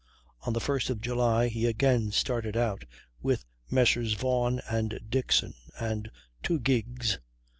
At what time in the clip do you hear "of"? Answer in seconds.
0.89-0.99